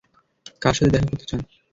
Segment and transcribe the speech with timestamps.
[0.61, 1.39] কার সাথে দেখা করতে চান?